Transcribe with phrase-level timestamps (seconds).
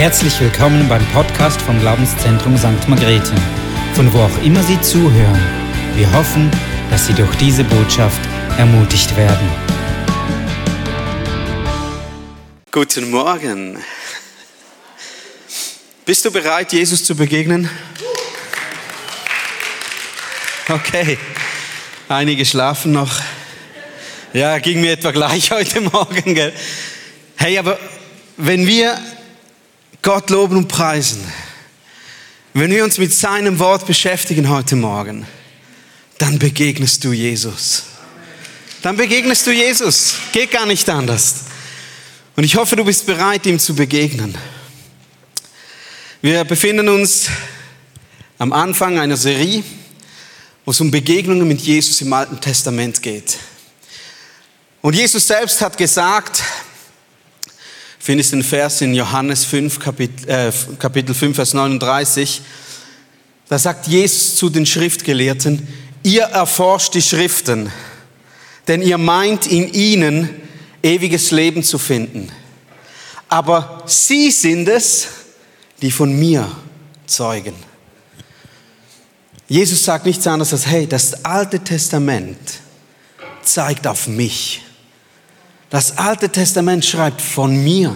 [0.00, 2.88] Herzlich willkommen beim Podcast vom Glaubenszentrum St.
[2.88, 3.34] Margrethe,
[3.92, 5.38] von wo auch immer Sie zuhören.
[5.94, 6.50] Wir hoffen,
[6.88, 8.18] dass Sie durch diese Botschaft
[8.56, 9.46] ermutigt werden.
[12.72, 13.76] Guten Morgen.
[16.06, 17.68] Bist du bereit, Jesus zu begegnen?
[20.66, 21.18] Okay.
[22.08, 23.20] Einige schlafen noch.
[24.32, 26.34] Ja, ging mir etwa gleich heute Morgen.
[26.34, 26.54] Gell?
[27.36, 27.78] Hey, aber
[28.38, 28.98] wenn wir
[30.02, 31.20] Gott loben und preisen,
[32.54, 35.26] wenn wir uns mit seinem Wort beschäftigen heute Morgen,
[36.18, 37.84] dann begegnest du Jesus.
[38.82, 40.14] Dann begegnest du Jesus.
[40.32, 41.34] Geht gar nicht anders.
[42.34, 44.36] Und ich hoffe, du bist bereit, ihm zu begegnen.
[46.22, 47.26] Wir befinden uns
[48.38, 49.62] am Anfang einer Serie,
[50.64, 53.36] wo es um Begegnungen mit Jesus im Alten Testament geht.
[54.80, 56.42] Und Jesus selbst hat gesagt,
[58.00, 62.40] findest den Vers in Johannes 5, Kapitel, äh, Kapitel 5, Vers 39.
[63.48, 65.68] Da sagt Jesus zu den Schriftgelehrten,
[66.02, 67.70] ihr erforscht die Schriften,
[68.66, 70.30] denn ihr meint in ihnen
[70.82, 72.32] ewiges Leben zu finden.
[73.28, 75.08] Aber sie sind es,
[75.82, 76.50] die von mir
[77.06, 77.54] zeugen.
[79.46, 82.38] Jesus sagt nichts anderes als, hey, das Alte Testament
[83.42, 84.62] zeigt auf mich.
[85.70, 87.94] Das Alte Testament schreibt von mir.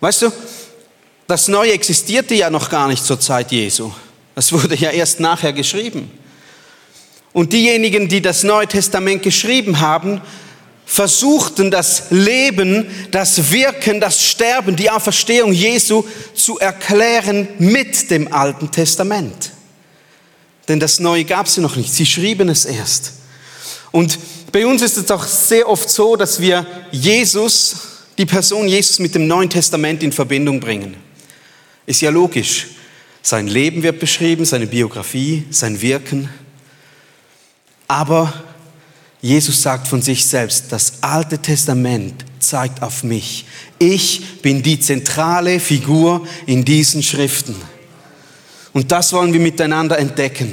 [0.00, 0.32] Weißt du,
[1.26, 3.90] das Neue existierte ja noch gar nicht zur Zeit Jesu.
[4.34, 6.10] Das wurde ja erst nachher geschrieben.
[7.32, 10.20] Und diejenigen, die das Neue Testament geschrieben haben,
[10.86, 18.70] versuchten das Leben, das Wirken, das Sterben, die Auferstehung Jesu zu erklären mit dem Alten
[18.70, 19.52] Testament.
[20.68, 21.92] Denn das Neue gab es ja noch nicht.
[21.92, 23.12] Sie schrieben es erst.
[23.90, 24.18] Und
[24.52, 27.76] bei uns ist es auch sehr oft so, dass wir Jesus,
[28.16, 30.96] die Person Jesus mit dem Neuen Testament in Verbindung bringen.
[31.86, 32.68] Ist ja logisch.
[33.22, 36.28] Sein Leben wird beschrieben, seine Biografie, sein Wirken.
[37.86, 38.32] Aber
[39.20, 43.46] Jesus sagt von sich selbst, das Alte Testament zeigt auf mich.
[43.78, 47.56] Ich bin die zentrale Figur in diesen Schriften.
[48.72, 50.52] Und das wollen wir miteinander entdecken.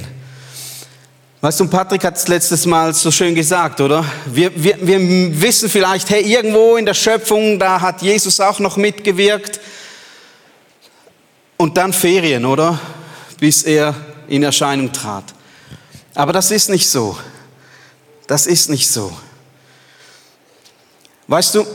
[1.46, 4.04] Weißt du, Patrick hat es letztes Mal so schön gesagt, oder?
[4.26, 8.78] Wir, wir, wir wissen vielleicht, hey, irgendwo in der Schöpfung, da hat Jesus auch noch
[8.78, 9.60] mitgewirkt.
[11.58, 12.80] Und dann Ferien, oder?
[13.40, 13.94] Bis er
[14.28, 15.36] in Erscheinung trat.
[16.16, 17.16] Aber das ist nicht so.
[18.26, 19.16] Das ist nicht so.
[21.28, 21.68] Weißt du,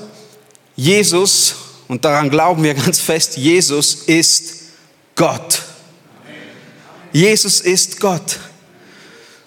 [0.74, 1.54] Jesus,
[1.86, 4.52] und daran glauben wir ganz fest, Jesus ist
[5.14, 5.62] Gott.
[7.12, 8.40] Jesus ist Gott.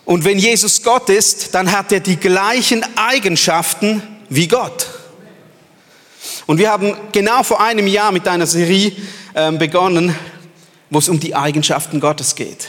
[0.06, 4.88] Und wenn Jesus Gott ist, dann hat er die gleichen Eigenschaften wie Gott.
[6.46, 8.92] Und wir haben genau vor einem Jahr mit einer Serie
[9.36, 10.16] ähm, begonnen,
[10.90, 12.68] wo es um die Eigenschaften Gottes geht.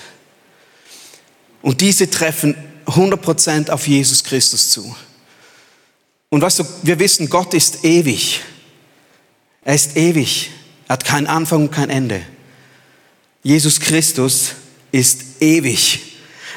[1.61, 2.55] Und diese treffen
[2.87, 4.95] 100% auf Jesus Christus zu.
[6.29, 8.41] Und weißt du, wir wissen, Gott ist ewig.
[9.63, 10.51] Er ist ewig.
[10.87, 12.23] Er hat keinen Anfang und kein Ende.
[13.43, 14.53] Jesus Christus
[14.93, 16.14] ist ewig.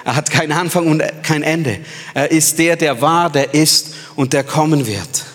[0.08, 1.80] Er hat keinen Anfang und kein Ende.
[2.14, 5.26] Er ist der, der war, der ist und der kommen wird.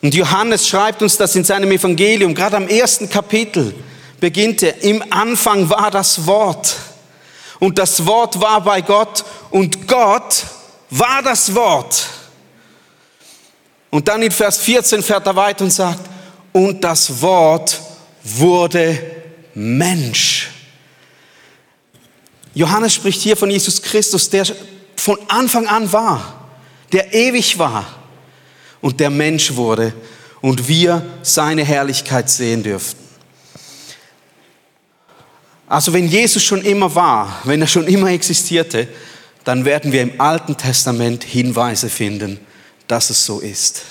[0.00, 3.74] Und Johannes schreibt uns das in seinem Evangelium, gerade am ersten Kapitel
[4.20, 6.76] beginnt er, im Anfang war das Wort
[7.58, 10.44] und das Wort war bei Gott und Gott
[10.90, 12.06] war das Wort.
[13.90, 16.08] Und dann in Vers 14 fährt er weiter und sagt,
[16.52, 17.80] und das Wort
[18.22, 19.00] wurde
[19.52, 20.43] Mensch
[22.54, 24.46] Johannes spricht hier von Jesus Christus, der
[24.96, 26.46] von Anfang an war,
[26.92, 27.84] der ewig war
[28.80, 29.92] und der Mensch wurde
[30.40, 33.02] und wir seine Herrlichkeit sehen dürften.
[35.66, 38.86] Also wenn Jesus schon immer war, wenn er schon immer existierte,
[39.44, 42.38] dann werden wir im Alten Testament Hinweise finden,
[42.86, 43.82] dass es so ist.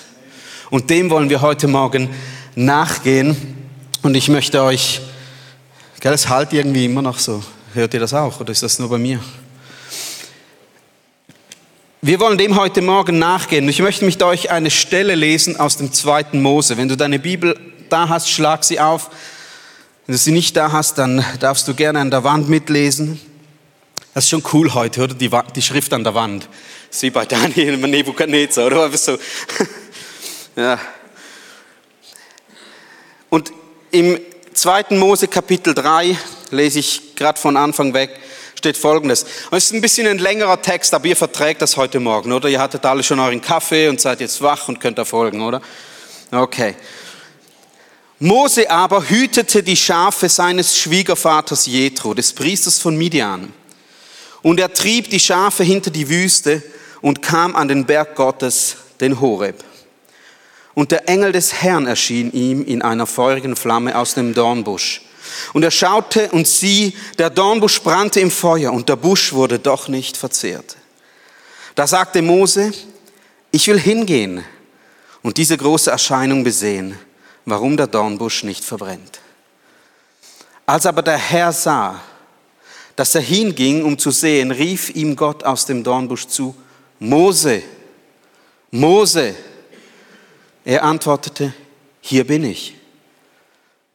[0.70, 2.08] Und dem wollen wir heute Morgen
[2.54, 3.36] nachgehen.
[4.02, 5.00] Und ich möchte euch,
[6.00, 7.42] gell, es halt irgendwie immer noch so.
[7.74, 9.18] Hört ihr das auch oder ist das nur bei mir?
[12.02, 13.68] Wir wollen dem heute Morgen nachgehen.
[13.68, 16.76] Ich möchte mit euch eine Stelle lesen aus dem zweiten Mose.
[16.76, 19.10] Wenn du deine Bibel da hast, schlag sie auf.
[20.06, 23.20] Wenn du sie nicht da hast, dann darfst du gerne an der Wand mitlesen.
[24.12, 25.14] Das ist schon cool heute, oder?
[25.14, 26.48] Die, die Schrift an der Wand.
[27.00, 28.96] Wie bei Daniel und Nebukadnezar, oder?
[28.96, 29.18] So.
[30.54, 30.78] ja.
[33.30, 33.50] Und
[33.90, 34.20] im
[34.52, 36.16] zweiten Mose Kapitel 3,
[36.54, 38.10] lese ich gerade von Anfang weg,
[38.56, 39.24] steht folgendes.
[39.50, 42.48] Und es ist ein bisschen ein längerer Text, aber ihr verträgt das heute Morgen, oder?
[42.48, 45.60] Ihr hattet alle schon euren Kaffee und seid jetzt wach und könnt da folgen, oder?
[46.30, 46.74] Okay.
[48.20, 53.52] Mose aber hütete die Schafe seines Schwiegervaters Jethro, des Priesters von Midian.
[54.40, 56.62] Und er trieb die Schafe hinter die Wüste
[57.00, 59.62] und kam an den Berg Gottes, den Horeb.
[60.74, 65.02] Und der Engel des Herrn erschien ihm in einer feurigen Flamme aus dem Dornbusch.
[65.52, 69.88] Und er schaute und sieh, der Dornbusch brannte im Feuer und der Busch wurde doch
[69.88, 70.76] nicht verzehrt.
[71.74, 72.72] Da sagte Mose,
[73.50, 74.44] ich will hingehen
[75.22, 76.98] und diese große Erscheinung besehen,
[77.44, 79.20] warum der Dornbusch nicht verbrennt.
[80.66, 82.00] Als aber der Herr sah,
[82.96, 86.54] dass er hinging, um zu sehen, rief ihm Gott aus dem Dornbusch zu,
[86.98, 87.62] Mose,
[88.70, 89.34] Mose.
[90.64, 91.52] Er antwortete,
[92.00, 92.74] hier bin ich.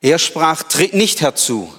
[0.01, 1.73] Er sprach, tritt nicht herzu,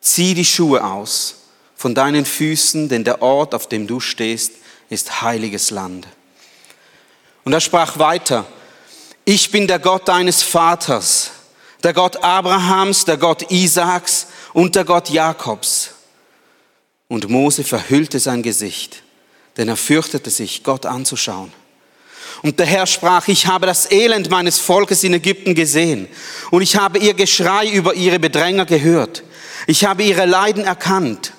[0.00, 1.36] zieh die Schuhe aus
[1.74, 4.52] von deinen Füßen, denn der Ort, auf dem du stehst,
[4.88, 6.06] ist heiliges Land.
[7.44, 8.46] Und er sprach weiter,
[9.24, 11.32] ich bin der Gott deines Vaters,
[11.82, 15.90] der Gott Abrahams, der Gott Isaaks und der Gott Jakobs.
[17.08, 19.02] Und Mose verhüllte sein Gesicht,
[19.56, 21.52] denn er fürchtete sich, Gott anzuschauen.
[22.42, 26.08] Und der Herr sprach, ich habe das Elend meines Volkes in Ägypten gesehen
[26.50, 29.22] und ich habe ihr Geschrei über ihre Bedränger gehört.
[29.66, 31.32] Ich habe ihre Leiden erkannt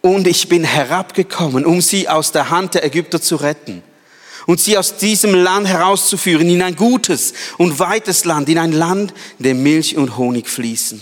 [0.00, 3.82] und ich bin herabgekommen, um sie aus der Hand der Ägypter zu retten
[4.46, 9.14] und sie aus diesem Land herauszuführen in ein gutes und weites Land, in ein Land,
[9.38, 11.00] in dem Milch und Honig fließen.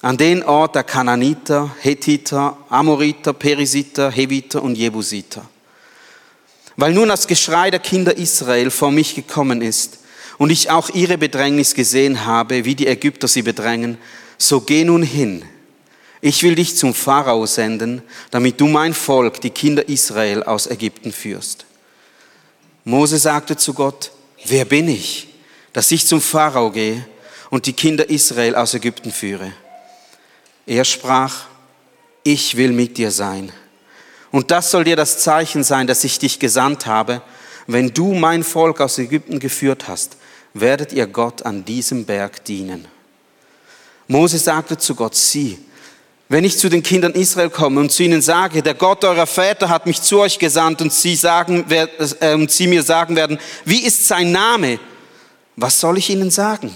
[0.00, 5.48] An den Ort der Kananiter, Hethiter, Amoriter, Perisiter, Heviter und Jebusiter.
[6.78, 9.98] Weil nun das Geschrei der Kinder Israel vor mich gekommen ist
[10.38, 13.98] und ich auch ihre Bedrängnis gesehen habe, wie die Ägypter sie bedrängen,
[14.38, 15.44] so geh nun hin.
[16.20, 21.10] Ich will dich zum Pharao senden, damit du mein Volk, die Kinder Israel, aus Ägypten
[21.10, 21.66] führst.
[22.84, 24.12] Mose sagte zu Gott,
[24.44, 25.26] wer bin ich,
[25.72, 27.04] dass ich zum Pharao gehe
[27.50, 29.52] und die Kinder Israel aus Ägypten führe?
[30.64, 31.46] Er sprach,
[32.22, 33.52] ich will mit dir sein
[34.30, 37.22] und das soll dir das Zeichen sein, dass ich dich gesandt habe.
[37.66, 40.16] Wenn du mein Volk aus Ägypten geführt hast,
[40.54, 42.86] werdet ihr Gott an diesem Berg dienen.
[44.06, 45.58] Mose sagte zu Gott, sieh,
[46.30, 49.70] wenn ich zu den Kindern Israel komme und zu ihnen sage, der Gott eurer Väter
[49.70, 53.84] hat mich zu euch gesandt und sie, sagen, äh, und sie mir sagen werden, wie
[53.84, 54.78] ist sein Name?
[55.56, 56.74] Was soll ich ihnen sagen?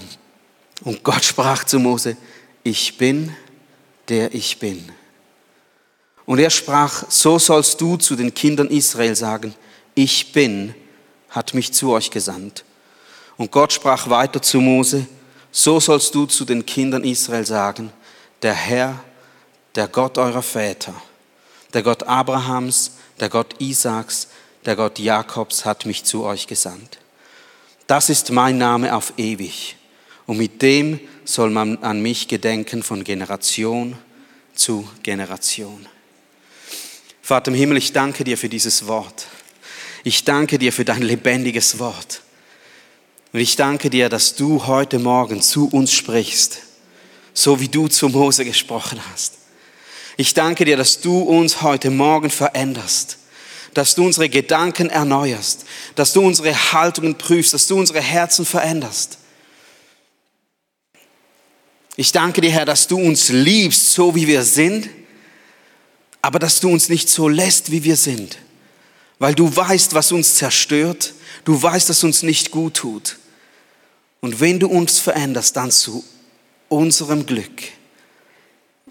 [0.81, 2.17] Und Gott sprach zu Mose,
[2.63, 3.35] ich bin,
[4.09, 4.91] der ich bin.
[6.25, 9.53] Und er sprach, so sollst du zu den Kindern Israel sagen,
[9.95, 10.73] ich bin,
[11.29, 12.63] hat mich zu euch gesandt.
[13.37, 15.07] Und Gott sprach weiter zu Mose,
[15.51, 17.91] so sollst du zu den Kindern Israel sagen,
[18.41, 19.03] der Herr,
[19.75, 20.93] der Gott eurer Väter,
[21.73, 24.27] der Gott Abrahams, der Gott Isaaks,
[24.65, 26.99] der Gott Jakobs hat mich zu euch gesandt.
[27.87, 29.75] Das ist mein Name auf ewig.
[30.25, 33.97] Und mit dem soll man an mich gedenken von Generation
[34.55, 35.85] zu Generation.
[37.25, 39.27] Vater im Himmel, ich danke dir für dieses Wort.
[40.03, 42.21] Ich danke dir für dein lebendiges Wort.
[43.31, 46.59] Und ich danke dir, dass du heute Morgen zu uns sprichst,
[47.33, 49.35] so wie du zu Mose gesprochen hast.
[50.17, 53.17] Ich danke dir, dass du uns heute Morgen veränderst,
[53.73, 55.63] dass du unsere Gedanken erneuerst,
[55.95, 59.17] dass du unsere Haltungen prüfst, dass du unsere Herzen veränderst.
[61.95, 64.89] Ich danke dir, Herr, dass du uns liebst, so wie wir sind
[66.23, 68.37] aber dass du uns nicht so lässt, wie wir sind,
[69.19, 71.13] weil du weißt, was uns zerstört,
[71.43, 73.17] du weißt, dass uns nicht gut tut.
[74.21, 76.01] Und wenn du uns veränderst, dann zu
[76.69, 77.63] unserem Glück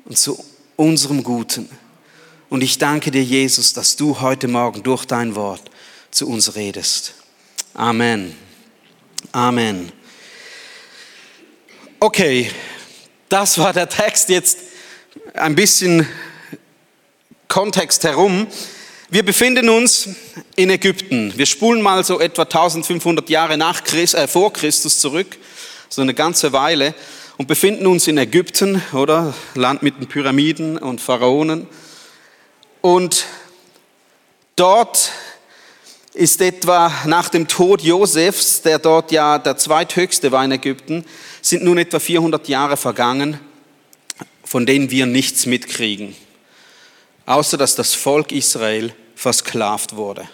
[0.04, 0.44] und zu
[0.76, 1.70] unserem Guten.
[2.50, 5.70] Und ich danke dir, Jesus, dass du heute Morgen durch dein Wort
[6.10, 7.14] zu uns redest.
[7.72, 8.36] Amen.
[9.32, 9.90] Amen.
[11.98, 12.50] Okay,
[13.30, 14.58] das war der Text jetzt
[15.32, 16.06] ein bisschen
[17.52, 18.46] Kontext herum.
[19.10, 20.08] Wir befinden uns
[20.56, 21.34] in Ägypten.
[21.36, 25.36] Wir spulen mal so etwa 1500 Jahre nach Christ, äh, vor Christus zurück,
[25.90, 26.94] so eine ganze Weile,
[27.36, 29.34] und befinden uns in Ägypten, oder?
[29.54, 31.66] Land mit den Pyramiden und Pharaonen.
[32.80, 33.26] Und
[34.56, 35.12] dort
[36.14, 41.04] ist etwa nach dem Tod Josefs, der dort ja der zweithöchste war in Ägypten,
[41.42, 43.38] sind nun etwa 400 Jahre vergangen,
[44.42, 46.16] von denen wir nichts mitkriegen
[47.26, 50.28] außer dass das Volk Israel versklavt wurde.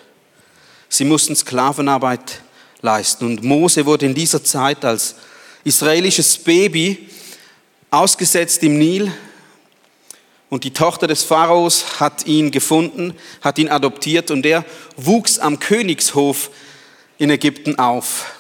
[0.88, 2.40] Sie mussten Sklavenarbeit
[2.80, 5.16] leisten und Mose wurde in dieser Zeit als
[5.64, 7.08] israelisches Baby
[7.90, 9.12] ausgesetzt im Nil
[10.50, 14.64] und die Tochter des Pharaos hat ihn gefunden, hat ihn adoptiert und er
[14.96, 16.50] wuchs am Königshof
[17.18, 18.32] in Ägypten auf.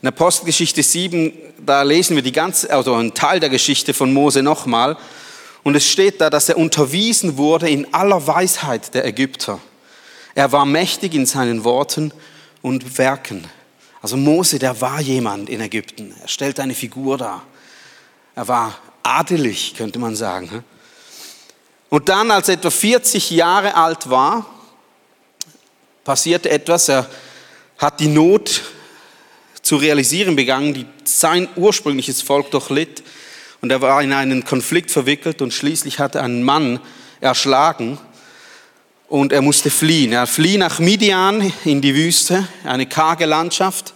[0.00, 1.32] In Apostelgeschichte 7,
[1.64, 4.96] da lesen wir die ganze, also einen Teil der Geschichte von Mose nochmal.
[5.64, 9.58] Und es steht da, dass er unterwiesen wurde in aller Weisheit der Ägypter.
[10.34, 12.12] Er war mächtig in seinen Worten
[12.62, 13.46] und Werken.
[14.02, 16.14] Also Mose, der war jemand in Ägypten.
[16.20, 17.42] Er stellt eine Figur dar.
[18.34, 20.62] Er war adelig, könnte man sagen.
[21.88, 24.46] Und dann, als er etwa 40 Jahre alt war,
[26.04, 26.88] passierte etwas.
[26.88, 27.08] Er
[27.78, 28.62] hat die Not
[29.62, 33.02] zu realisieren begangen, die sein ursprüngliches Volk durchlitt.
[33.64, 36.80] Und er war in einen Konflikt verwickelt und schließlich hat er einen Mann
[37.22, 37.98] erschlagen
[39.08, 40.12] und er musste fliehen.
[40.12, 43.94] Er flieh nach Midian in die Wüste, eine karge Landschaft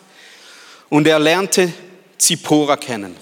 [0.88, 1.70] und er lernte
[2.16, 3.14] Zippora kennen.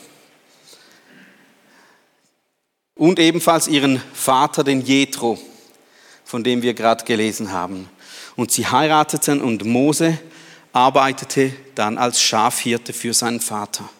[2.94, 5.40] Und ebenfalls ihren Vater, den Jethro,
[6.24, 7.90] von dem wir gerade gelesen haben.
[8.36, 10.16] Und sie heirateten und Mose
[10.72, 13.90] arbeitete dann als Schafhirte für seinen Vater.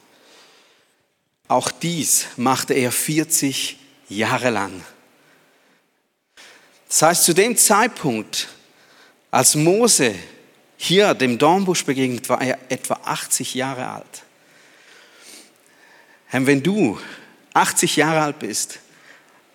[1.49, 4.85] Auch dies machte er 40 Jahre lang.
[6.89, 8.49] Das heißt, zu dem Zeitpunkt,
[9.31, 10.15] als Mose
[10.77, 14.23] hier dem Dornbusch begegnet, war er etwa 80 Jahre alt.
[16.31, 16.99] Wenn du
[17.55, 18.79] 80 Jahre alt bist,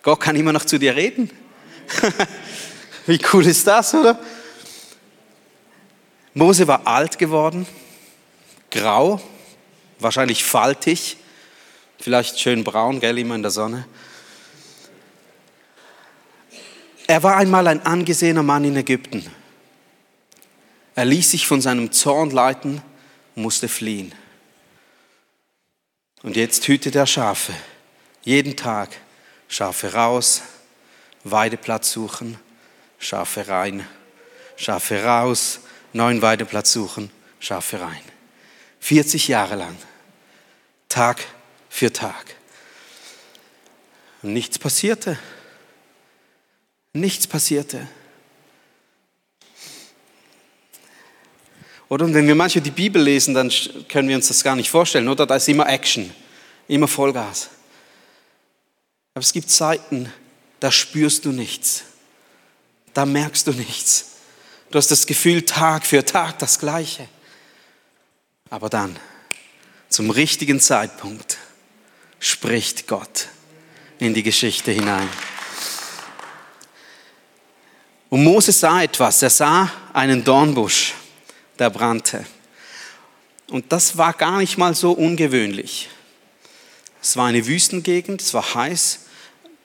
[0.01, 1.29] Gott kann immer noch zu dir reden.
[3.05, 4.19] Wie cool ist das, oder?
[6.33, 7.67] Mose war alt geworden,
[8.71, 9.21] grau,
[9.99, 11.17] wahrscheinlich faltig,
[12.01, 13.85] vielleicht schön braun, gell, immer in der Sonne.
[17.07, 19.25] Er war einmal ein angesehener Mann in Ägypten.
[20.95, 22.81] Er ließ sich von seinem Zorn leiten
[23.35, 24.13] musste fliehen.
[26.23, 27.53] Und jetzt hütet er Schafe.
[28.23, 28.89] Jeden Tag
[29.47, 30.43] Schafe raus,
[31.23, 32.37] Weideplatz suchen,
[32.99, 33.85] Schafe rein,
[34.55, 35.61] Schafe raus,
[35.93, 38.01] neuen Weideplatz suchen, Schafe rein.
[38.79, 39.75] 40 Jahre lang,
[40.87, 41.25] Tag
[41.71, 42.35] für Tag.
[44.21, 45.17] Und nichts passierte.
[46.93, 47.87] Nichts passierte.
[51.87, 53.51] Oder und wenn wir manchmal die Bibel lesen, dann
[53.87, 55.25] können wir uns das gar nicht vorstellen, oder?
[55.25, 56.13] Da ist immer Action,
[56.67, 57.49] immer Vollgas.
[59.13, 60.11] Aber es gibt Zeiten,
[60.59, 61.83] da spürst du nichts.
[62.93, 64.17] Da merkst du nichts.
[64.69, 67.07] Du hast das Gefühl, Tag für Tag das Gleiche.
[68.49, 68.97] Aber dann,
[69.89, 71.37] zum richtigen Zeitpunkt,
[72.21, 73.27] spricht Gott
[73.99, 75.09] in die Geschichte hinein.
[78.09, 79.21] Und Moses sah etwas.
[79.21, 80.93] Er sah einen Dornbusch,
[81.59, 82.25] der brannte.
[83.49, 85.89] Und das war gar nicht mal so ungewöhnlich.
[87.01, 88.99] Es war eine Wüstengegend, es war heiß.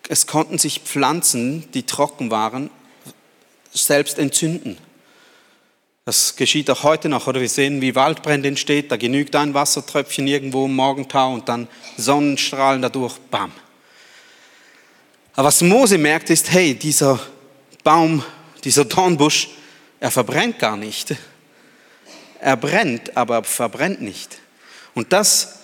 [0.08, 2.70] Es konnten sich Pflanzen, die trocken waren,
[3.72, 4.78] selbst entzünden.
[6.06, 7.40] Das geschieht auch heute noch, oder?
[7.40, 8.92] Wir sehen, wie Waldbrände entsteht.
[8.92, 13.50] Da genügt ein Wassertröpfchen irgendwo im Morgentau und dann Sonnenstrahlen dadurch, bam.
[15.34, 17.18] Aber was Mose merkt ist, hey, dieser
[17.82, 18.22] Baum,
[18.62, 19.48] dieser Dornbusch,
[19.98, 21.16] er verbrennt gar nicht.
[22.38, 24.38] Er brennt, aber verbrennt nicht.
[24.94, 25.58] Und das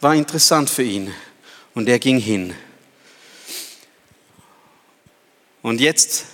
[0.00, 1.12] war interessant für ihn.
[1.74, 2.54] Und er ging hin.
[5.60, 6.24] Und jetzt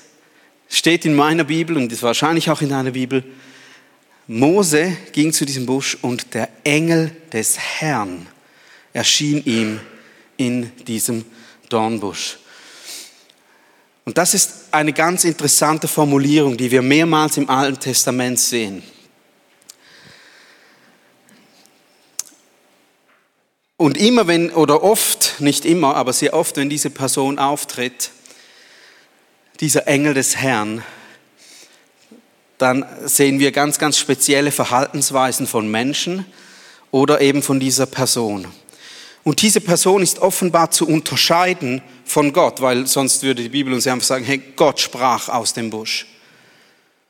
[0.69, 3.25] steht in meiner Bibel und ist wahrscheinlich auch in deiner Bibel,
[4.29, 8.27] Mose ging zu diesem Busch und der Engel des Herrn
[8.93, 9.81] erschien ihm
[10.37, 11.25] in diesem
[11.71, 12.39] Dornbusch.
[14.05, 18.83] Und das ist eine ganz interessante Formulierung, die wir mehrmals im Alten Testament sehen.
[23.79, 28.11] Und immer wenn, oder oft, nicht immer, aber sehr oft, wenn diese Person auftritt,
[29.61, 30.83] dieser Engel des Herrn,
[32.59, 36.27] dann sehen wir ganz, ganz spezielle Verhaltensweisen von Menschen
[36.91, 38.47] oder eben von dieser Person.
[39.23, 43.87] Und diese Person ist offenbar zu unterscheiden von Gott, weil sonst würde die Bibel uns
[43.87, 46.07] einfach sagen, hey, Gott sprach aus dem Busch.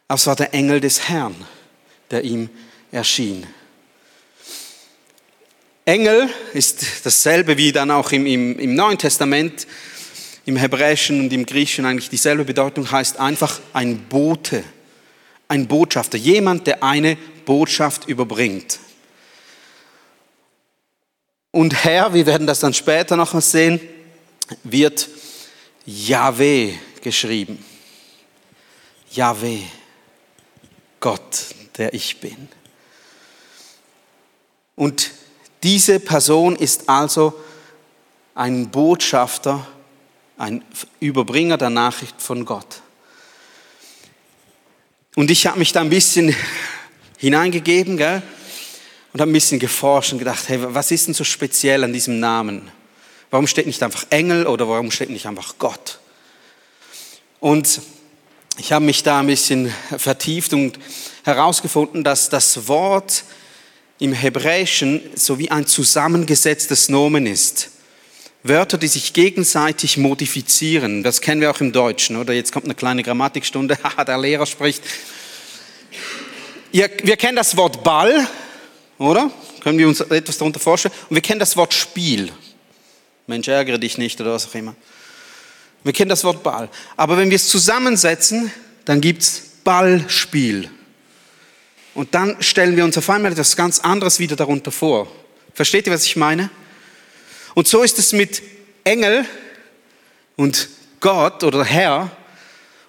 [0.06, 1.34] Aber es war der Engel des Herrn,
[2.10, 2.50] der ihm
[2.90, 3.46] erschien.
[5.84, 9.66] Engel ist dasselbe wie dann auch im, im, im Neuen Testament,
[10.44, 14.64] im Hebräischen und im Griechischen eigentlich dieselbe Bedeutung, heißt einfach ein Bote
[15.48, 18.78] ein Botschafter, jemand, der eine Botschaft überbringt.
[21.50, 23.80] Und Herr, wir werden das dann später noch sehen,
[24.62, 25.08] wird
[25.86, 27.64] Yahweh geschrieben.
[29.10, 29.62] Yahweh,
[31.00, 31.46] Gott,
[31.78, 32.48] der ich bin.
[34.76, 35.10] Und
[35.62, 37.34] diese Person ist also
[38.34, 39.66] ein Botschafter,
[40.36, 40.62] ein
[41.00, 42.82] Überbringer der Nachricht von Gott.
[45.18, 46.32] Und ich habe mich da ein bisschen
[47.16, 48.22] hineingegeben, gell?
[49.12, 52.20] und habe ein bisschen geforscht und gedacht, hey, was ist denn so speziell an diesem
[52.20, 52.70] Namen?
[53.28, 55.98] Warum steht nicht einfach Engel oder warum steht nicht einfach Gott?
[57.40, 57.80] Und
[58.58, 60.78] ich habe mich da ein bisschen vertieft und
[61.24, 63.24] herausgefunden, dass das Wort
[63.98, 67.70] im Hebräischen so wie ein zusammengesetztes Nomen ist.
[68.48, 71.02] Wörter, die sich gegenseitig modifizieren.
[71.02, 72.32] Das kennen wir auch im Deutschen, oder?
[72.32, 73.78] Jetzt kommt eine kleine Grammatikstunde.
[74.06, 74.82] Der Lehrer spricht.
[76.72, 78.26] wir kennen das Wort Ball,
[78.98, 79.30] oder?
[79.60, 80.94] Können wir uns etwas darunter vorstellen?
[81.08, 82.32] Und wir kennen das Wort Spiel.
[83.26, 84.74] Mensch, ärgere dich nicht oder was auch immer.
[85.84, 86.68] Wir kennen das Wort Ball.
[86.96, 88.50] Aber wenn wir es zusammensetzen,
[88.84, 90.70] dann gibt es Ballspiel.
[91.94, 95.10] Und dann stellen wir uns auf einmal etwas ganz anderes wieder darunter vor.
[95.52, 96.50] Versteht ihr, was ich meine?
[97.58, 98.40] Und so ist es mit
[98.84, 99.26] Engel
[100.36, 100.68] und
[101.00, 102.08] Gott oder Herr.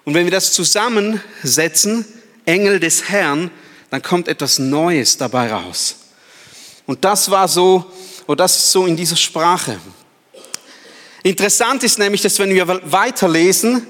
[0.04, 2.04] Und wenn wir das zusammensetzen,
[2.44, 3.50] Engel des Herrn,
[3.90, 5.96] dann kommt etwas Neues dabei raus.
[6.86, 7.84] Und das war so,
[8.28, 9.80] oder das ist so in dieser Sprache.
[11.24, 13.88] Interessant ist nämlich, dass wenn wir weiterlesen,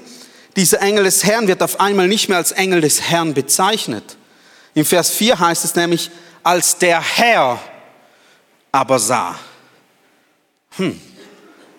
[0.55, 4.17] dieser Engel des Herrn wird auf einmal nicht mehr als Engel des Herrn bezeichnet.
[4.73, 6.09] Im Vers 4 heißt es nämlich,
[6.41, 7.61] als der Herr
[8.71, 9.37] aber sah.
[10.81, 10.99] Hm.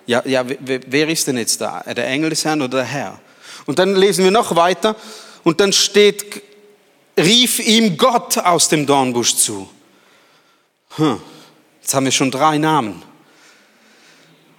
[0.07, 1.81] Ja, ja, wer ist denn jetzt da?
[1.81, 3.21] Der Engel des Herrn oder der Herr?
[3.67, 4.95] Und dann lesen wir noch weiter
[5.43, 6.41] und dann steht,
[7.19, 9.69] rief ihm Gott aus dem Dornbusch zu.
[10.97, 11.21] Hm.
[11.81, 13.03] Jetzt haben wir schon drei Namen.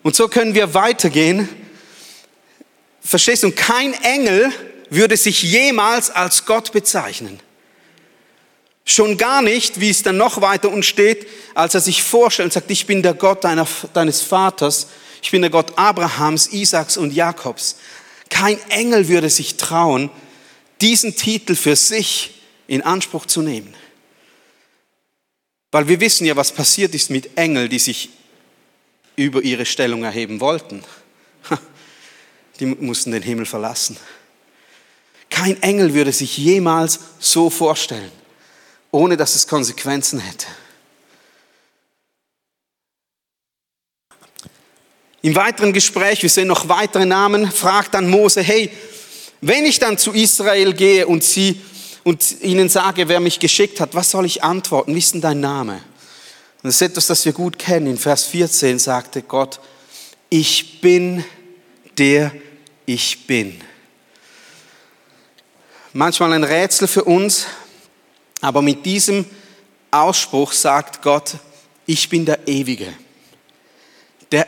[0.01, 1.47] Und so können wir weitergehen.
[2.99, 3.47] Verstehst du?
[3.47, 4.51] Und kein Engel
[4.89, 7.39] würde sich jemals als Gott bezeichnen.
[8.85, 12.53] Schon gar nicht, wie es dann noch weiter uns steht, als er sich vorstellt und
[12.53, 14.87] sagt, ich bin der Gott deiner, deines Vaters,
[15.21, 17.77] ich bin der Gott Abrahams, Isaaks und Jakobs.
[18.29, 20.09] Kein Engel würde sich trauen,
[20.81, 23.73] diesen Titel für sich in Anspruch zu nehmen.
[25.71, 28.09] Weil wir wissen ja, was passiert ist mit Engeln, die sich
[29.15, 30.83] über ihre Stellung erheben wollten.
[32.59, 33.97] Die mussten den Himmel verlassen.
[35.29, 38.11] Kein Engel würde sich jemals so vorstellen
[38.93, 40.45] ohne dass es Konsequenzen hätte.
[45.23, 48.69] Im weiteren Gespräch, wir sehen noch weitere Namen, fragt dann Mose, hey,
[49.41, 51.59] wenn ich dann zu Israel gehe und, sie,
[52.03, 54.93] und ihnen sage, wer mich geschickt hat, was soll ich antworten?
[54.93, 55.73] Wie ist denn dein Name?
[55.73, 57.87] Und das ist etwas, das wir gut kennen.
[57.87, 59.59] In Vers 14 sagte Gott,
[60.29, 61.25] ich bin
[61.97, 62.31] der
[62.85, 63.59] ich bin.
[65.93, 67.45] Manchmal ein Rätsel für uns,
[68.43, 69.25] aber mit diesem
[69.89, 71.37] Ausspruch sagt Gott,
[71.85, 72.91] ich bin der Ewige,
[74.33, 74.45] der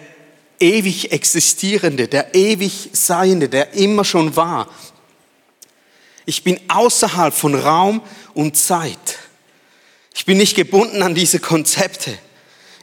[0.59, 4.67] ewig Existierende, der ewig Seiende, der immer schon war.
[6.25, 8.01] Ich bin außerhalb von Raum
[8.33, 9.19] und Zeit.
[10.13, 12.17] Ich bin nicht gebunden an diese Konzepte.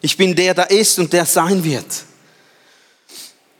[0.01, 2.05] Ich bin der, der ist und der sein wird.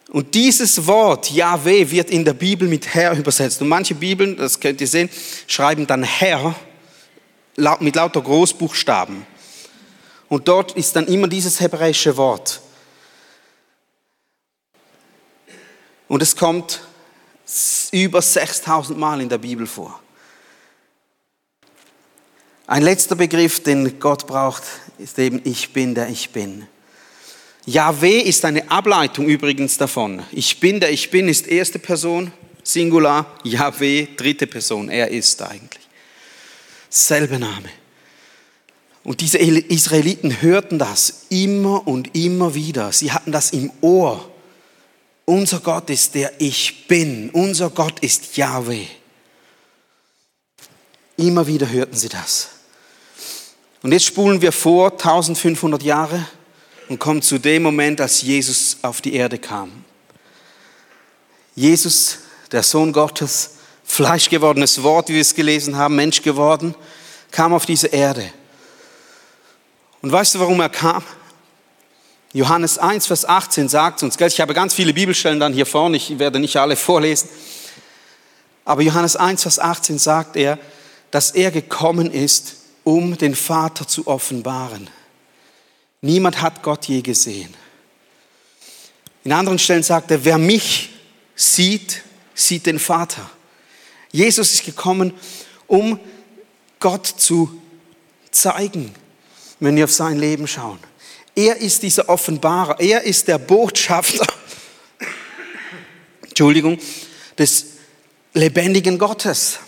[0.09, 3.61] Und dieses Wort Yahweh wird in der Bibel mit Herr übersetzt.
[3.61, 5.11] Und manche Bibeln, das könnt ihr sehen,
[5.47, 6.55] schreiben dann Herr
[7.57, 9.27] mit lauter Großbuchstaben.
[10.29, 12.61] Und dort ist dann immer dieses hebräische Wort.
[16.09, 16.81] Und es kommt
[17.91, 20.01] über 6000 Mal in der Bibel vor.
[22.67, 24.63] Ein letzter Begriff, den Gott braucht,
[24.99, 26.67] ist eben Ich bin, der ich bin.
[27.67, 30.23] Yahweh ist eine Ableitung übrigens davon.
[30.33, 33.27] Ich bin, der ich bin, ist erste Person, Singular.
[33.45, 34.89] Yahweh, dritte Person.
[34.89, 35.82] Er ist eigentlich
[36.93, 37.69] selbe Name.
[39.05, 42.93] Und diese Israeliten hörten das immer und immer wieder.
[42.93, 44.31] Sie hatten das im Ohr.
[45.25, 47.31] Unser Gott ist der Ich bin.
[47.31, 48.87] Unser Gott ist Yahweh.
[51.17, 52.49] Immer wieder hörten sie das.
[53.83, 56.25] Und jetzt spulen wir vor 1500 Jahre
[56.89, 59.85] und kommen zu dem Moment, als Jesus auf die Erde kam.
[61.55, 62.19] Jesus,
[62.53, 63.57] der Sohn Gottes,
[63.93, 66.75] Fleisch gewordenes Wort, wie wir es gelesen haben, Mensch geworden,
[67.31, 68.33] kam auf diese Erde.
[70.01, 71.03] Und weißt du, warum er kam?
[72.33, 76.19] Johannes 1, Vers 18 sagt uns, ich habe ganz viele Bibelstellen dann hier vorne, ich
[76.19, 77.29] werde nicht alle vorlesen,
[78.65, 80.59] aber Johannes 1, Vers 18 sagt er,
[81.11, 84.89] dass er gekommen ist, um den Vater zu offenbaren.
[86.01, 87.53] Niemand hat Gott je gesehen.
[89.23, 90.89] In anderen Stellen sagt er, wer mich
[91.37, 92.01] sieht,
[92.35, 93.31] sieht den Vater.
[94.13, 95.15] Jesus ist gekommen,
[95.67, 95.99] um
[96.79, 97.61] Gott zu
[98.31, 98.95] zeigen,
[99.59, 100.79] wenn wir auf sein Leben schauen.
[101.35, 104.27] Er ist dieser Offenbarer, er ist der Botschafter,
[106.23, 106.79] Entschuldigung,
[107.39, 107.67] des
[108.35, 109.59] lebendigen Gottes.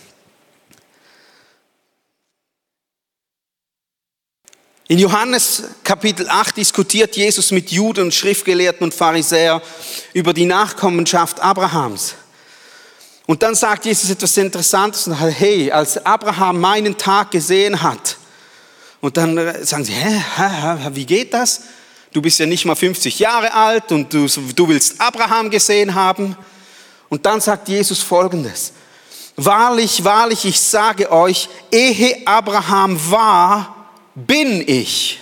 [4.87, 9.61] In Johannes Kapitel 8 diskutiert Jesus mit Juden, Schriftgelehrten und Pharisäern
[10.13, 12.13] über die Nachkommenschaft Abrahams.
[13.25, 18.17] Und dann sagt Jesus etwas Interessantes und sagt, hey, als Abraham meinen Tag gesehen hat,
[19.05, 21.61] und dann äh, sagen sie, hä, hä, wie geht das?
[22.11, 26.35] Du bist ja nicht mal 50 Jahre alt und du, du willst Abraham gesehen haben.
[27.07, 28.73] Und dann sagt Jesus Folgendes.
[29.35, 35.19] Wahrlich, wahrlich, ich sage euch, ehe Abraham war, bin ich.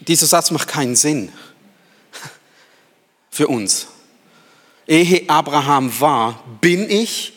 [0.00, 1.30] Dieser Satz macht keinen Sinn
[3.30, 3.88] für uns.
[4.86, 7.32] Ehe Abraham war, bin ich.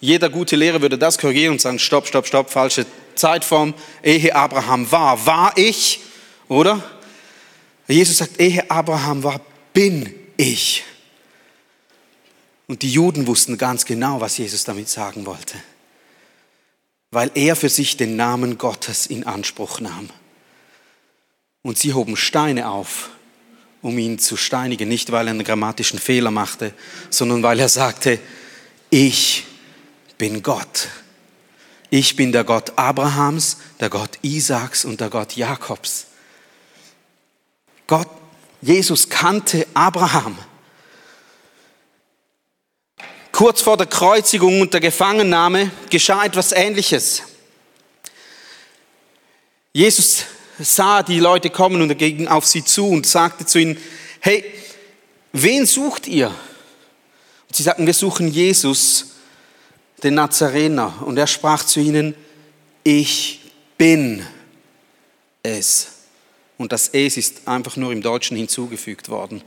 [0.00, 3.74] Jeder gute Lehrer würde das korrigieren und sagen, stopp, stopp, stopp, falsche Zeitform.
[4.02, 6.00] Ehe Abraham war, war ich,
[6.48, 6.82] oder?
[7.88, 9.40] Jesus sagt, ehe Abraham war,
[9.72, 10.84] bin ich.
[12.66, 15.56] Und die Juden wussten ganz genau, was Jesus damit sagen wollte
[17.10, 20.10] weil er für sich den Namen Gottes in Anspruch nahm.
[21.62, 23.08] Und sie hoben Steine auf,
[23.82, 26.72] um ihn zu steinigen, nicht weil er einen grammatischen Fehler machte,
[27.10, 28.18] sondern weil er sagte,
[28.90, 29.44] ich
[30.18, 30.88] bin Gott.
[31.90, 36.06] Ich bin der Gott Abrahams, der Gott Isaaks und der Gott Jakobs.
[37.86, 38.08] Gott,
[38.60, 40.36] Jesus kannte Abraham.
[43.30, 47.22] Kurz vor der Kreuzigung und der Gefangennahme geschah etwas Ähnliches.
[49.72, 50.24] Jesus
[50.58, 53.78] sah die Leute kommen und er ging auf sie zu und sagte zu ihnen,
[54.20, 54.44] hey,
[55.32, 56.28] wen sucht ihr?
[56.28, 59.16] Und sie sagten, wir suchen Jesus,
[60.02, 61.02] den Nazarener.
[61.02, 62.14] Und er sprach zu ihnen,
[62.82, 63.40] ich
[63.76, 64.24] bin
[65.42, 65.88] es.
[66.58, 69.42] Und das Es ist einfach nur im Deutschen hinzugefügt worden,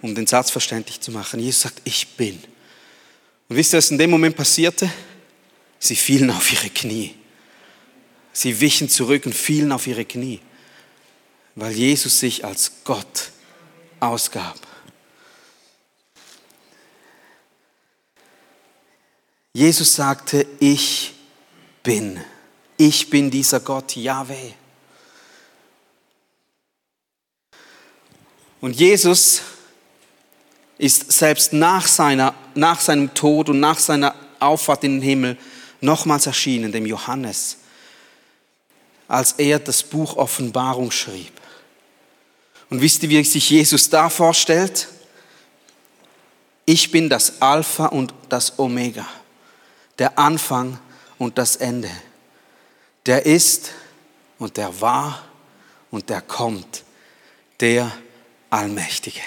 [0.00, 1.40] um den Satz verständlich zu machen.
[1.40, 2.38] Jesus sagt, ich bin.
[3.48, 4.90] Und wisst ihr, was in dem Moment passierte?
[5.78, 7.14] Sie fielen auf ihre Knie.
[8.32, 10.40] Sie wichen zurück und fielen auf ihre Knie,
[11.54, 13.32] weil Jesus sich als Gott
[13.98, 14.58] ausgab.
[19.52, 21.12] Jesus sagte, ich
[21.82, 22.20] bin.
[22.76, 24.52] Ich bin dieser Gott, Yahweh.
[28.60, 29.42] Und Jesus
[30.78, 35.38] ist selbst nach, seiner, nach seinem Tod und nach seiner Auffahrt in den Himmel
[35.80, 37.58] nochmals erschienen, dem Johannes,
[39.10, 41.32] als er das Buch Offenbarung schrieb.
[42.70, 44.86] Und wisst ihr, wie sich Jesus da vorstellt?
[46.64, 49.04] Ich bin das Alpha und das Omega,
[49.98, 50.78] der Anfang
[51.18, 51.90] und das Ende.
[53.04, 53.72] Der ist
[54.38, 55.24] und der war
[55.90, 56.84] und der kommt,
[57.58, 57.90] der
[58.48, 59.22] Allmächtige.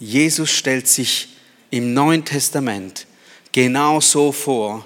[0.00, 1.36] Jesus stellt sich
[1.70, 3.06] im Neuen Testament
[3.52, 4.84] genau so vor,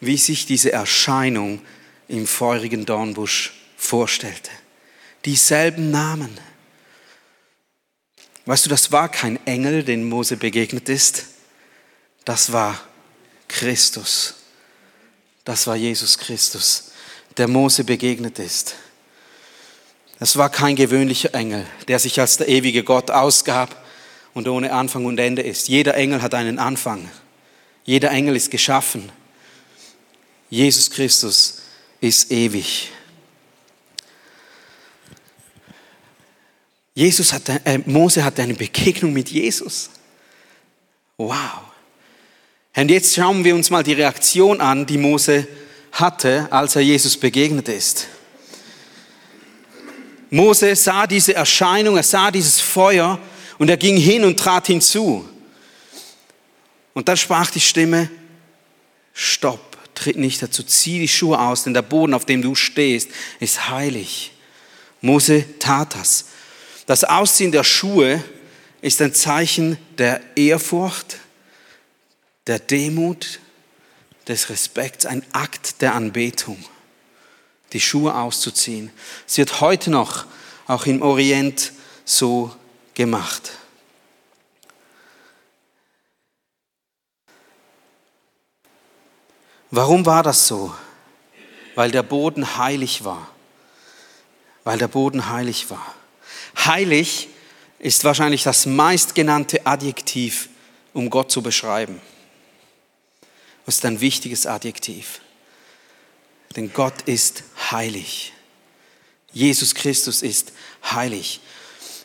[0.00, 1.62] wie sich diese Erscheinung
[2.08, 4.50] im feurigen Dornbusch vorstellte.
[5.24, 6.38] Dieselben Namen.
[8.46, 11.26] Weißt du, das war kein Engel, den Mose begegnet ist.
[12.24, 12.80] Das war
[13.48, 14.34] Christus.
[15.44, 16.92] Das war Jesus Christus,
[17.36, 18.76] der Mose begegnet ist.
[20.18, 23.84] Das war kein gewöhnlicher Engel, der sich als der ewige Gott ausgab
[24.32, 25.68] und ohne Anfang und Ende ist.
[25.68, 27.10] Jeder Engel hat einen Anfang.
[27.84, 29.12] Jeder Engel ist geschaffen.
[30.48, 31.63] Jesus Christus
[32.00, 32.90] ist ewig.
[36.94, 39.90] Jesus hatte, äh, Mose hatte eine Begegnung mit Jesus.
[41.16, 41.62] Wow.
[42.76, 45.46] Und jetzt schauen wir uns mal die Reaktion an, die Mose
[45.92, 48.08] hatte, als er Jesus begegnet ist.
[50.30, 53.20] Mose sah diese Erscheinung, er sah dieses Feuer
[53.58, 55.28] und er ging hin und trat hinzu.
[56.92, 58.10] Und dann sprach die Stimme,
[59.12, 63.10] stopp, tritt nicht dazu, zieh die Schuhe aus, denn der Boden, auf dem du stehst,
[63.40, 64.32] ist heilig.
[65.00, 66.26] Mose tat das.
[66.86, 68.22] Das Ausziehen der Schuhe
[68.80, 71.18] ist ein Zeichen der Ehrfurcht,
[72.46, 73.40] der Demut,
[74.28, 76.62] des Respekts, ein Akt der Anbetung,
[77.72, 78.90] die Schuhe auszuziehen.
[79.26, 80.26] Es wird heute noch
[80.66, 81.72] auch im Orient
[82.04, 82.54] so
[82.94, 83.52] gemacht.
[89.74, 90.72] Warum war das so?
[91.74, 93.28] Weil der Boden heilig war.
[94.62, 95.94] Weil der Boden heilig war.
[96.64, 97.28] Heilig
[97.80, 100.48] ist wahrscheinlich das meistgenannte Adjektiv,
[100.92, 102.00] um Gott zu beschreiben.
[103.66, 105.20] Das ist ein wichtiges Adjektiv.
[106.54, 108.32] Denn Gott ist heilig.
[109.32, 110.52] Jesus Christus ist
[110.88, 111.40] heilig.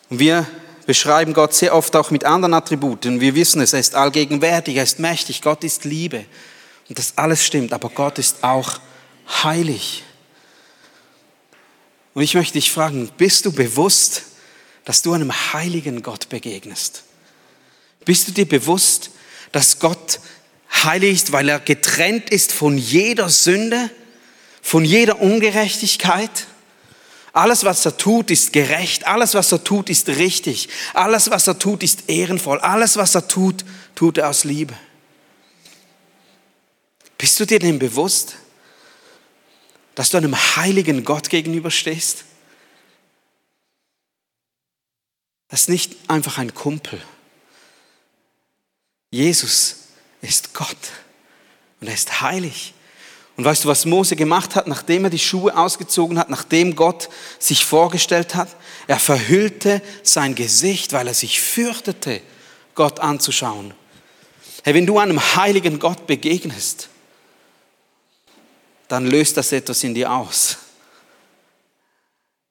[0.10, 0.48] Und wir
[0.88, 3.22] beschreiben Gott sehr oft auch mit anderen Attributen.
[3.22, 6.26] Wir wissen es, er ist allgegenwärtig, er ist mächtig, Gott ist Liebe.
[6.90, 8.80] Und das alles stimmt, aber Gott ist auch
[9.44, 10.04] heilig.
[12.16, 14.24] Und ich möchte dich fragen, bist du bewusst,
[14.86, 17.04] dass du einem heiligen Gott begegnest?
[18.06, 19.12] Bist du dir bewusst,
[19.52, 20.20] dass Gott
[20.84, 23.92] heilig ist, weil er getrennt ist von jeder Sünde,
[24.62, 26.48] von jeder Ungerechtigkeit?
[27.34, 29.06] Alles, was er tut, ist gerecht.
[29.06, 30.70] Alles, was er tut, ist richtig.
[30.96, 32.60] Alles, was er tut, ist ehrenvoll.
[32.60, 34.74] Alles, was er tut, tut er aus Liebe.
[37.20, 38.38] Bist du dir dem bewusst,
[39.94, 42.24] dass du einem heiligen Gott gegenüberstehst?
[45.50, 47.02] Das ist nicht einfach ein Kumpel.
[49.12, 49.88] Jesus
[50.22, 50.78] ist Gott
[51.82, 52.74] und er ist heilig.
[53.36, 57.10] Und weißt du, was Mose gemacht hat, nachdem er die Schuhe ausgezogen hat, nachdem Gott
[57.38, 58.56] sich vorgestellt hat?
[58.88, 62.22] Er verhüllte sein Gesicht, weil er sich fürchtete,
[62.76, 63.74] Gott anzuschauen.
[64.64, 66.88] Hey, wenn du einem heiligen Gott begegnest,
[68.90, 70.58] dann löst das etwas in dir aus.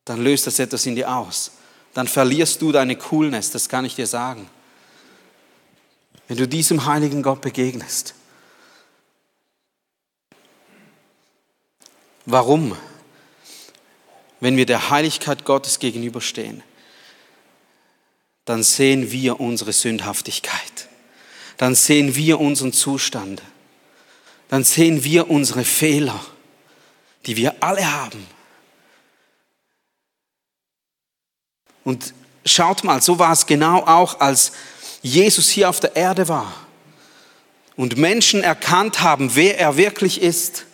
[0.04, 1.50] Dann löst das etwas in dir aus.
[1.92, 4.48] Dann verlierst du deine Coolness, das kann ich dir sagen.
[6.28, 8.14] Wenn du diesem heiligen Gott begegnest.
[12.24, 12.76] Warum?
[14.40, 16.62] Wenn wir der Heiligkeit Gottes gegenüberstehen,
[18.44, 20.88] dann sehen wir unsere Sündhaftigkeit.
[21.56, 23.42] Dann sehen wir unseren Zustand.
[24.48, 26.18] Dann sehen wir unsere Fehler,
[27.26, 28.26] die wir alle haben.
[31.84, 32.12] Und
[32.44, 34.52] schaut mal, so war es genau auch, als
[35.02, 36.52] Jesus hier auf der Erde war
[37.76, 40.64] und Menschen erkannt haben, wer er wirklich ist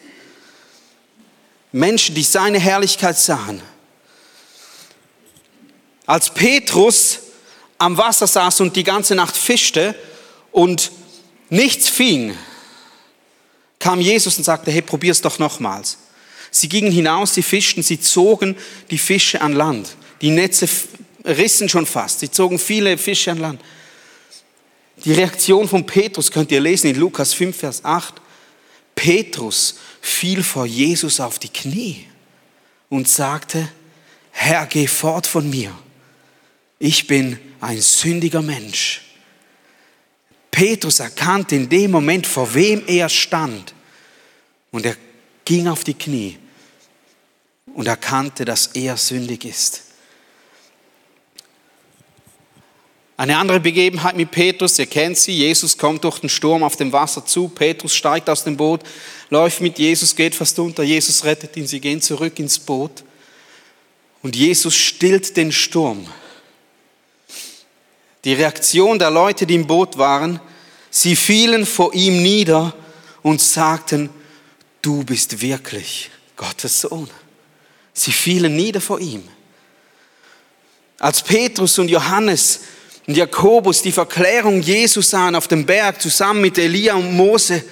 [1.74, 3.60] Menschen, die seine Herrlichkeit sahen.
[6.06, 7.18] Als Petrus
[7.78, 9.96] am Wasser saß und die ganze Nacht fischte
[10.52, 10.92] und
[11.50, 12.36] nichts fing,
[13.84, 15.98] kam Jesus und sagte, hey, probier's doch nochmals.
[16.50, 18.56] Sie gingen hinaus, sie fischten, sie zogen
[18.90, 19.94] die Fische an Land.
[20.22, 20.66] Die Netze
[21.22, 23.60] rissen schon fast, sie zogen viele Fische an Land.
[25.04, 28.14] Die Reaktion von Petrus könnt ihr lesen in Lukas 5, Vers 8.
[28.94, 32.06] Petrus fiel vor Jesus auf die Knie
[32.88, 33.68] und sagte,
[34.30, 35.74] Herr, geh fort von mir.
[36.78, 39.02] Ich bin ein sündiger Mensch.
[40.50, 43.73] Petrus erkannte in dem Moment, vor wem er stand.
[44.74, 44.96] Und er
[45.44, 46.36] ging auf die Knie
[47.76, 49.82] und erkannte, dass er sündig ist.
[53.16, 56.92] Eine andere Begebenheit mit Petrus, ihr kennt sie, Jesus kommt durch den Sturm auf dem
[56.92, 58.80] Wasser zu, Petrus steigt aus dem Boot,
[59.30, 63.04] läuft mit Jesus, geht fast unter, Jesus rettet ihn, sie gehen zurück ins Boot
[64.24, 66.04] und Jesus stillt den Sturm.
[68.24, 70.40] Die Reaktion der Leute, die im Boot waren,
[70.90, 72.74] sie fielen vor ihm nieder
[73.22, 74.10] und sagten,
[74.84, 77.08] du bist wirklich Gottes Sohn.
[77.92, 79.22] Sie fielen nieder vor ihm.
[80.98, 82.60] Als Petrus und Johannes
[83.06, 87.64] und Jakobus die Verklärung Jesus sahen auf dem Berg zusammen mit Elia und Mose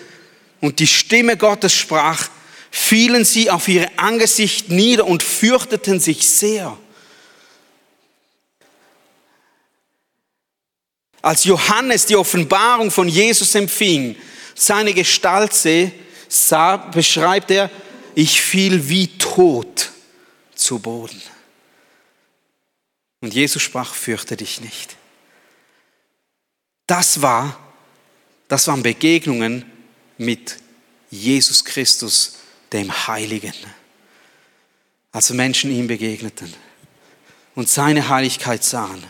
[0.61, 2.29] und die Stimme Gottes sprach,
[2.71, 6.77] fielen sie auf ihre Angesicht nieder und fürchteten sich sehr.
[11.21, 14.17] Als Johannes die Offenbarung von Jesus empfing,
[14.55, 15.53] seine Gestalt
[16.33, 17.71] sah, beschreibt er,
[18.15, 19.91] ich fiel wie tot
[20.55, 21.21] zu Boden.
[23.21, 24.97] Und Jesus sprach, fürchte dich nicht.
[26.87, 27.59] Das war,
[28.49, 29.65] das waren Begegnungen
[30.19, 30.59] mit
[31.11, 32.39] Jesus Christus,
[32.73, 33.55] dem Heiligen.
[35.13, 36.53] Als Menschen ihm begegneten
[37.55, 39.05] und seine Heiligkeit sahen,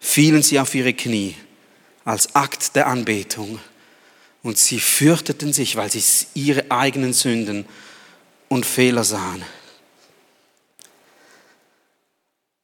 [0.00, 1.36] fielen sie auf ihre Knie
[2.04, 3.60] als Akt der Anbetung
[4.46, 6.04] und sie fürchteten sich, weil sie
[6.34, 7.66] ihre eigenen Sünden
[8.48, 9.44] und Fehler sahen.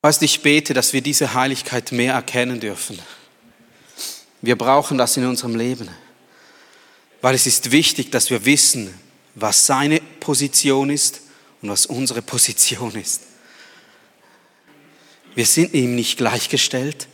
[0.00, 3.00] Weißt du, ich bete, dass wir diese Heiligkeit mehr erkennen dürfen.
[4.42, 5.88] Wir brauchen das in unserem Leben,
[7.20, 8.94] weil es ist wichtig, dass wir wissen,
[9.34, 11.22] was seine Position ist
[11.62, 13.22] und was unsere Position ist.
[15.34, 17.08] Wir sind ihm nicht gleichgestellt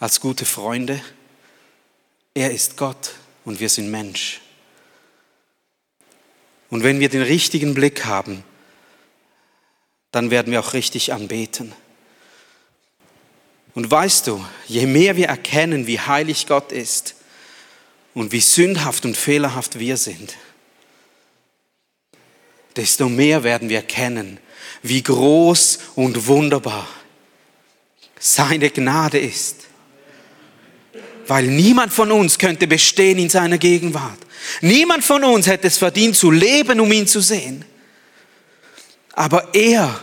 [0.00, 1.00] als gute Freunde.
[2.34, 3.12] Er ist Gott
[3.44, 4.40] und wir sind Mensch.
[6.70, 8.44] Und wenn wir den richtigen Blick haben,
[10.10, 11.72] dann werden wir auch richtig anbeten.
[13.74, 17.14] Und weißt du, je mehr wir erkennen, wie heilig Gott ist
[18.14, 20.36] und wie sündhaft und fehlerhaft wir sind,
[22.76, 24.38] desto mehr werden wir erkennen,
[24.82, 26.86] wie groß und wunderbar
[28.18, 29.66] seine Gnade ist.
[31.26, 34.18] Weil niemand von uns könnte bestehen in seiner Gegenwart.
[34.60, 37.64] Niemand von uns hätte es verdient zu leben, um ihn zu sehen.
[39.12, 40.02] Aber er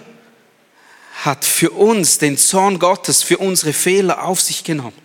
[1.23, 5.01] hat für uns den Zorn Gottes, für unsere Fehler auf sich genommen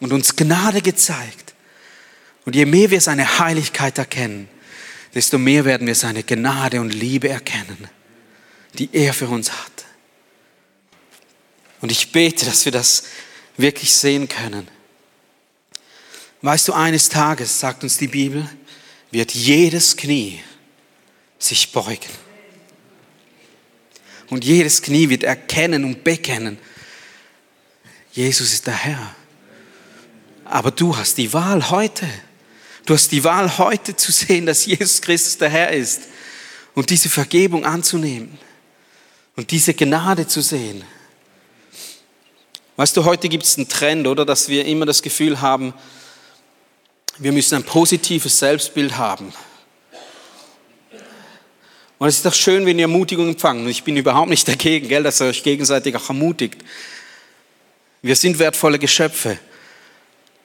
[0.00, 1.54] und uns Gnade gezeigt.
[2.44, 4.48] Und je mehr wir seine Heiligkeit erkennen,
[5.14, 7.88] desto mehr werden wir seine Gnade und Liebe erkennen,
[8.74, 9.86] die er für uns hat.
[11.80, 13.04] Und ich bete, dass wir das
[13.56, 14.68] wirklich sehen können.
[16.42, 18.48] Weißt du, eines Tages, sagt uns die Bibel,
[19.10, 20.40] wird jedes Knie
[21.38, 22.10] sich beugen.
[24.28, 26.58] Und jedes Knie wird erkennen und bekennen,
[28.12, 29.14] Jesus ist der Herr.
[30.44, 32.08] Aber du hast die Wahl heute.
[32.86, 36.02] Du hast die Wahl heute zu sehen, dass Jesus Christus der Herr ist
[36.74, 38.38] und diese Vergebung anzunehmen
[39.34, 40.84] und diese Gnade zu sehen.
[42.76, 45.72] Weißt du, heute gibt es einen Trend, oder, dass wir immer das Gefühl haben,
[47.18, 49.32] wir müssen ein positives Selbstbild haben.
[51.98, 53.64] Und es ist doch schön, wenn ihr Ermutigung empfangen.
[53.64, 56.62] Und ich bin überhaupt nicht dagegen, gell, dass ihr euch gegenseitig auch ermutigt.
[58.02, 59.38] Wir sind wertvolle Geschöpfe.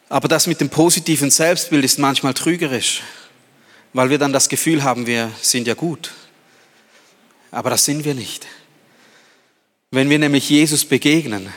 [0.08, 3.02] Aber das mit dem positiven Selbstbild ist manchmal trügerisch,
[3.91, 6.12] weil wir dann das Gefühl haben, wir sind ja gut.
[7.50, 8.48] Aber das sind wir nicht.
[9.89, 11.52] Wenn wir nämlich Jesus begegnen,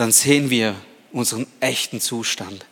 [0.00, 0.74] dann sehen wir
[1.12, 2.64] unseren echten Zustand.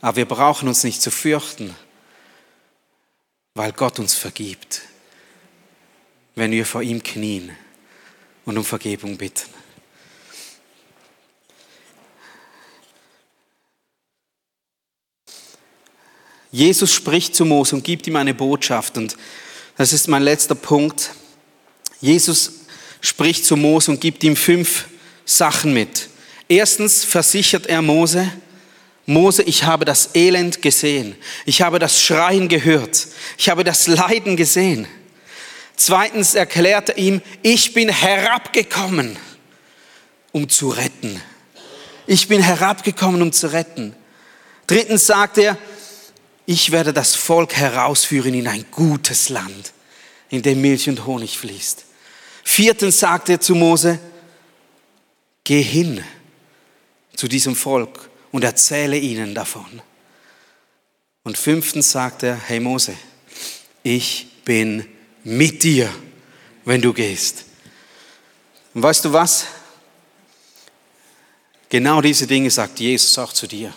[0.00, 1.76] Aber wir brauchen uns nicht zu fürchten,
[3.52, 4.80] weil Gott uns vergibt,
[6.36, 7.54] wenn wir vor ihm knien
[8.46, 9.50] und um Vergebung bitten.
[16.50, 19.14] Jesus spricht zu Mose und gibt ihm eine Botschaft und
[19.76, 21.10] das ist mein letzter Punkt.
[22.00, 22.60] Jesus
[23.02, 24.86] spricht zu Mose und gibt ihm fünf
[25.26, 26.08] Sachen mit.
[26.50, 28.28] Erstens versichert er Mose,
[29.06, 31.14] Mose, ich habe das Elend gesehen.
[31.46, 33.06] Ich habe das Schreien gehört.
[33.38, 34.88] Ich habe das Leiden gesehen.
[35.76, 39.16] Zweitens erklärt er ihm, ich bin herabgekommen,
[40.32, 41.22] um zu retten.
[42.08, 43.94] Ich bin herabgekommen, um zu retten.
[44.66, 45.56] Drittens sagt er,
[46.46, 49.72] ich werde das Volk herausführen in ein gutes Land,
[50.30, 51.84] in dem Milch und Honig fließt.
[52.42, 54.00] Viertens sagt er zu Mose,
[55.44, 56.02] geh hin
[57.20, 59.82] zu diesem Volk und erzähle ihnen davon.
[61.22, 62.94] Und fünftens sagt er, hey Mose,
[63.82, 64.86] ich bin
[65.22, 65.90] mit dir,
[66.64, 67.44] wenn du gehst.
[68.72, 69.44] Und weißt du was?
[71.68, 73.74] Genau diese Dinge sagt Jesus auch zu dir.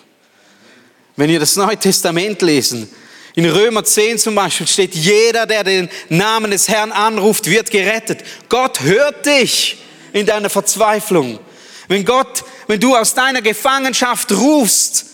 [1.17, 2.88] Wenn ihr das Neue Testament lesen,
[3.36, 8.23] in Römer 10 zum Beispiel steht, jeder, der den Namen des Herrn anruft, wird gerettet.
[8.47, 9.79] Gott hört dich
[10.13, 11.39] in deiner Verzweiflung.
[11.89, 15.06] Wenn Gott, wenn du aus deiner Gefangenschaft rufst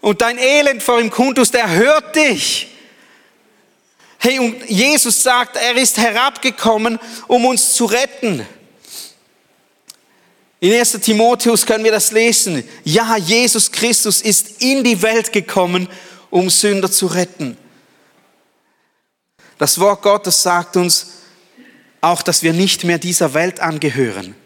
[0.00, 2.68] und dein Elend vor ihm kundtust, er hört dich.
[4.18, 8.46] Hey, und Jesus sagt, er ist herabgekommen, um uns zu retten.
[10.60, 10.92] In 1.
[11.00, 12.62] Timotheus können wir das lesen.
[12.84, 15.88] Ja, Jesus Christus ist in die Welt gekommen,
[16.30, 17.56] um Sünder zu retten.
[19.58, 21.08] Das Wort Gottes sagt uns
[22.00, 24.36] auch, dass wir nicht mehr dieser Welt angehören.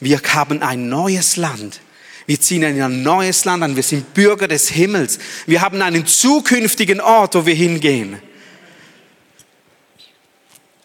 [0.00, 1.80] Wir haben ein neues Land.
[2.28, 3.74] Wir ziehen in ein neues Land an.
[3.74, 5.18] Wir sind Bürger des Himmels.
[5.46, 8.20] Wir haben einen zukünftigen Ort, wo wir hingehen.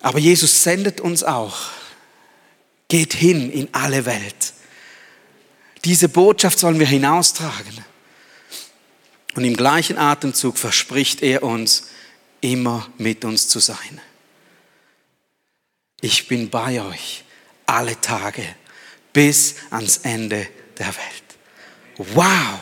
[0.02, 1.58] Aber Jesus sendet uns auch.
[2.88, 4.54] Geht hin in alle Welt.
[5.84, 7.84] Diese Botschaft sollen wir hinaustragen.
[9.36, 11.90] Und im gleichen Atemzug verspricht er uns,
[12.40, 14.00] immer mit uns zu sein.
[16.00, 17.26] Ich bin bei euch
[17.66, 18.46] alle Tage
[19.12, 21.23] bis ans Ende der Welt.
[21.98, 22.60] Wow,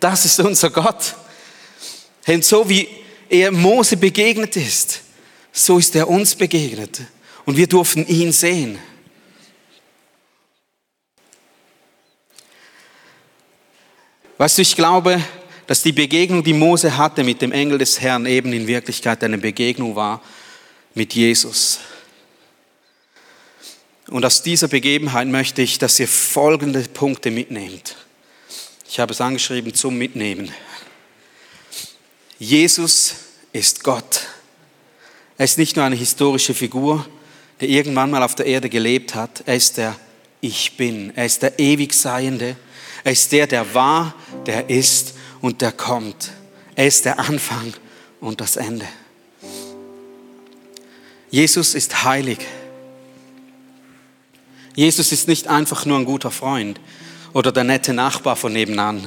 [0.00, 1.14] das ist unser Gott.
[2.26, 2.88] Und so wie
[3.28, 5.00] er Mose begegnet ist,
[5.52, 7.02] so ist er uns begegnet.
[7.44, 8.78] Und wir durften ihn sehen.
[14.38, 15.22] Weißt du, ich glaube,
[15.66, 19.38] dass die Begegnung, die Mose hatte mit dem Engel des Herrn, eben in Wirklichkeit eine
[19.38, 20.22] Begegnung war
[20.94, 21.80] mit Jesus.
[24.08, 27.96] Und aus dieser Begebenheit möchte ich, dass ihr folgende Punkte mitnehmt.
[28.88, 30.52] Ich habe es angeschrieben zum Mitnehmen.
[32.38, 33.14] Jesus
[33.52, 34.26] ist Gott.
[35.38, 37.06] Er ist nicht nur eine historische Figur,
[37.60, 39.42] der irgendwann mal auf der Erde gelebt hat.
[39.46, 39.96] Er ist der
[40.40, 41.12] Ich Bin.
[41.16, 42.56] Er ist der ewig Seiende.
[43.02, 44.14] Er ist der, der war,
[44.46, 46.32] der ist und der kommt.
[46.74, 47.72] Er ist der Anfang
[48.20, 48.86] und das Ende.
[51.30, 52.38] Jesus ist heilig.
[54.76, 56.80] Jesus ist nicht einfach nur ein guter Freund
[57.34, 59.06] oder der nette Nachbar von nebenan.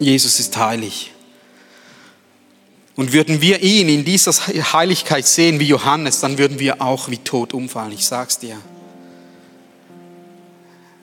[0.00, 1.12] Jesus ist heilig.
[2.96, 4.32] Und würden wir ihn in dieser
[4.72, 8.56] Heiligkeit sehen wie Johannes, dann würden wir auch wie tot umfallen, ich sag's dir.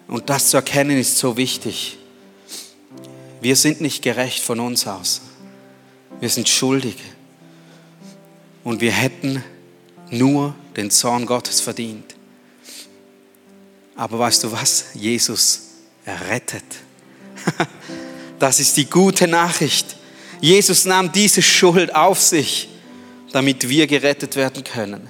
[0.07, 1.97] Und das zu erkennen ist so wichtig.
[3.39, 5.21] Wir sind nicht gerecht von uns aus.
[6.19, 6.97] Wir sind schuldig.
[8.63, 9.43] Und wir hätten
[10.09, 12.14] nur den Zorn Gottes verdient.
[13.95, 14.85] Aber weißt du was?
[14.93, 15.61] Jesus
[16.05, 16.63] errettet.
[18.37, 19.95] Das ist die gute Nachricht.
[20.41, 22.67] Jesus nahm diese Schuld auf sich,
[23.31, 25.09] damit wir gerettet werden können.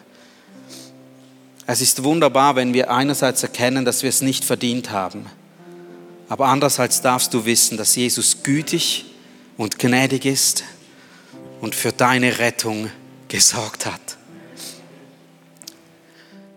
[1.65, 5.25] Es ist wunderbar, wenn wir einerseits erkennen, dass wir es nicht verdient haben,
[6.29, 9.05] aber andererseits darfst du wissen, dass Jesus gütig
[9.57, 10.63] und gnädig ist
[11.61, 12.91] und für deine Rettung
[13.27, 14.17] gesorgt hat.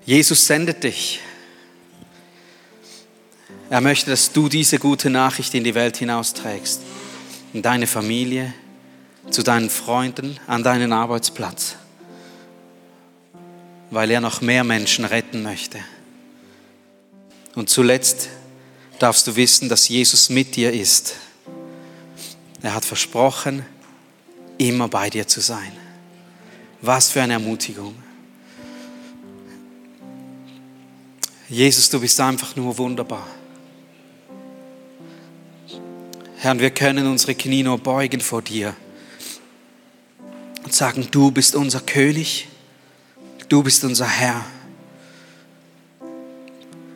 [0.04, 1.20] Jesus sendet dich.
[3.70, 6.80] Er möchte, dass du diese gute Nachricht in die Welt hinausträgst,
[7.52, 8.54] in deine Familie,
[9.30, 11.76] zu deinen Freunden, an deinen Arbeitsplatz,
[13.90, 15.78] weil er noch mehr Menschen retten möchte.
[17.54, 18.30] Und zuletzt
[18.98, 21.16] darfst du wissen, dass Jesus mit dir ist.
[22.62, 23.66] Er hat versprochen,
[24.56, 25.72] immer bei dir zu sein.
[26.80, 27.94] Was für eine Ermutigung.
[31.48, 33.26] Jesus, du bist einfach nur wunderbar.
[36.40, 38.74] Herr, wir können unsere Knie nur beugen vor dir
[40.64, 42.48] und sagen, du bist unser König,
[43.48, 44.44] du bist unser Herr.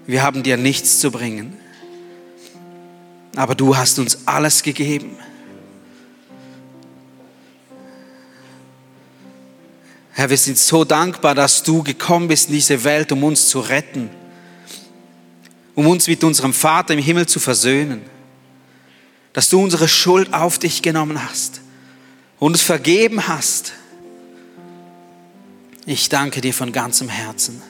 [0.06, 1.56] Wir haben dir nichts zu bringen,
[3.34, 5.16] aber du hast uns alles gegeben.
[10.12, 13.60] Herr, wir sind so dankbar, dass du gekommen bist in diese Welt, um uns zu
[13.60, 14.10] retten
[15.74, 18.02] um uns mit unserem Vater im Himmel zu versöhnen.
[19.32, 21.60] Dass du unsere Schuld auf dich genommen hast
[22.38, 23.72] und uns vergeben hast.
[25.86, 27.62] Ich danke dir von ganzem Herzen.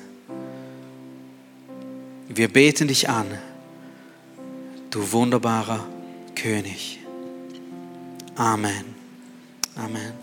[2.29, 3.27] Wir beten dich an,
[4.91, 5.87] du wunderbarer
[6.35, 6.99] König.
[8.35, 8.95] Amen.
[9.77, 10.22] Amen.